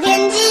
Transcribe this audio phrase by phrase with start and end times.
[0.00, 0.47] 天气。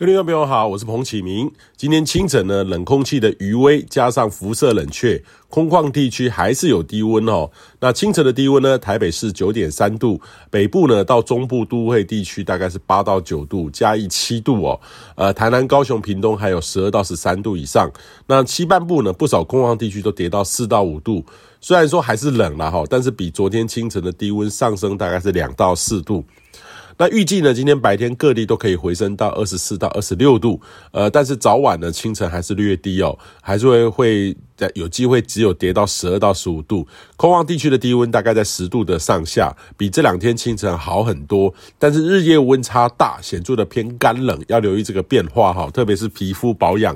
[0.00, 1.52] 各位听众朋友好，我是彭启明。
[1.76, 7.50] 今天清晨呢，冷空气的余威加上辐射冷却，空旷地区还是有低温哦。
[7.80, 10.18] 那清晨的低温呢，台北市九点三度，
[10.48, 14.80] 北部呢到中部都会地区大概是八到九度，加一七度哦。
[15.16, 17.92] 呃，台南、高雄、屏东还有十二到十三度以上。
[18.26, 21.22] 那西半部呢，不少空旷地区都跌到四到五度。
[21.60, 26.24] 虽然说还是冷了哈，但是比昨天清晨的低温上升大概是两到四度。
[27.00, 30.60] 那预计呢，今天白天各地都可以回升到二十四到二十六度，
[30.92, 34.36] 呃，但是早晚呢，清晨还是略低哦，还是会会
[34.74, 36.86] 有机会只有跌到十二到十五度。
[37.16, 46.94] 空旷地区的低温大概在十度的上下，比这两天清晨好很多，但是日夜温差大，显著的偏干冷，要留意这个变化哈，特别是皮肤保养。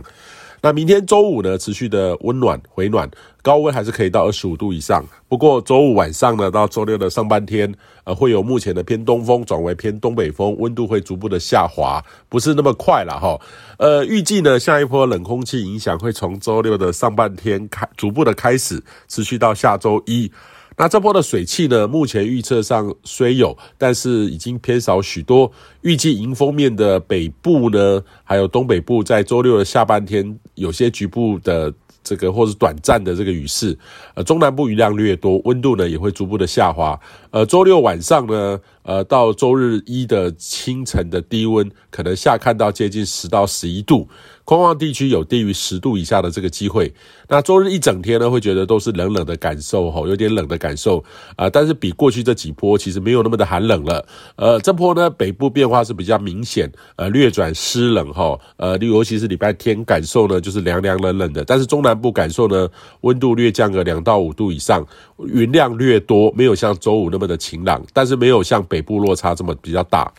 [0.64, 3.06] 那明天周五呢，持续的温暖回暖，
[3.42, 5.04] 高温还是可以到二十五度以上。
[5.28, 7.70] 不过周五晚上呢，到周六的上半天，
[8.04, 13.38] 呃，会有目前的偏东风转为偏东北风，温度会逐步的下滑，不是那么快了哈。
[13.76, 20.32] 呃，预计呢，下一波冷空气影响会从周六的上半天开，逐步的开始，持续到下周一。
[20.76, 25.50] 那这波的水汽呢，目前预测上虽有，但是已经偏少许多。
[25.82, 31.72] 预计迎风面的北部呢，还有东北部，在周六的下半天，有些局部的
[32.02, 33.78] 这个或是短暂的这个雨势。
[34.14, 36.98] 呃，中南部雨量略多，温度呢也会逐步的下滑。
[37.30, 44.08] 呃，周六晚上呢，呃，到周日一的清晨的低温，可能下看到接近十到十一度。
[44.44, 46.92] 空旷地区有低于十度以下的这个机会。
[47.28, 51.02] 那周日一整天呢，会觉得都是冷冷的感受，吼，有点冷的感受
[51.36, 54.06] 啊、但是比过去这几波其实没有那么的寒冷了。
[54.36, 61.42] 呃，这波呢，北部变化是比较明显，呃，略转湿冷，哈，呃，尤其是礼拜天感受呢，就是凉凉冷冷的。
[61.42, 62.68] 但是中南部感受呢，
[63.00, 64.86] 温度略降个两到五度以上，
[65.26, 70.12] 云量略多，没有像周五那么的晴朗，但是没有像北部落差这么比较大。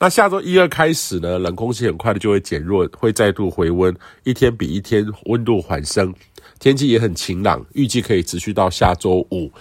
[0.00, 3.94] 那下周一二开始呢，冷空气很快的就会减弱，会再度回温，
[4.24, 6.12] 一天比一天温度缓升，
[6.58, 9.52] 天气也很晴朗，预计可以持续到下周五。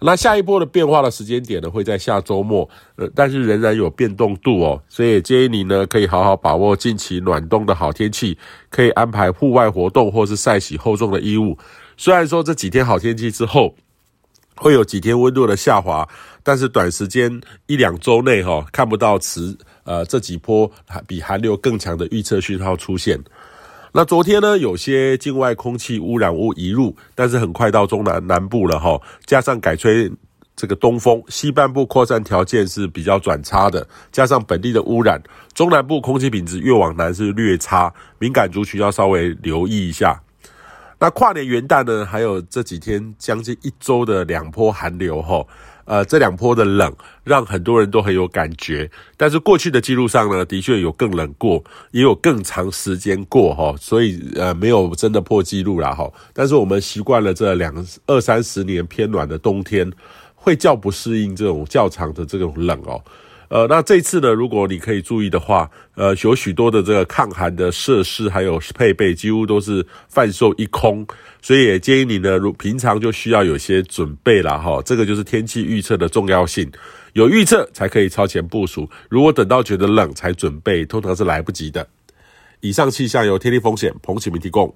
[0.00, 2.66] 那下一波的变化的时间点呢，会在下周末，
[2.96, 8.38] 呃，但是仍然有变动度哦，所以建议你呢，可以好好把握近期暖冬的好天气，
[8.70, 11.58] 可以安排户外活动或是晒洗厚重的衣物。
[11.96, 13.74] 虽然说这几天好天气之后，
[14.60, 16.08] 会有几天温度的下滑，
[16.42, 19.56] 但是短时间一两周内哈，看不到此。
[19.84, 20.70] 呃，这几波
[21.06, 23.18] 比寒流更强的预测讯号出现。
[23.92, 29.00] 那昨天呢，有些境外空气污染物移入，但是很快到中南南部了哈。
[29.24, 30.12] 加上改吹
[30.54, 33.88] 这个东风，西半部扩散条件是比较转差的。
[34.12, 35.22] 加上本地的污染，
[35.54, 40.20] 中南部空气品质越往南是略差，敏感族群要稍微留意一下。
[40.98, 45.44] 那跨年元旦呢，还有这几天将近一周的两波寒流哈。
[45.84, 46.94] 呃，这两波的冷
[47.24, 56.06] 让很多人都很有感觉，但是过去的记录上呢，的确有更冷过，也有更长时间过哈，所以呃没有真的破纪录了哈。
[56.34, 57.74] 但是我们习惯了这两
[58.06, 59.90] 二三十年偏暖的冬天，
[60.34, 63.02] 会较不适应这种较长的这种冷哦。
[63.48, 71.06] 呃，那这次呢，如果你可以注意的话，呃，有许多的这个抗寒的设施还有配备，几乎都是贩售一空，
[71.40, 74.82] 所以也建议你呢，如平常就需要有些准备了哈。
[74.84, 76.70] 这个就是天气预测的重要性，
[77.14, 78.88] 有预测才可以超前部署。
[79.08, 81.88] 如果等到觉得冷才准备，通常是来不及的。
[82.60, 84.74] 以上气象由天气风险彭启明提供。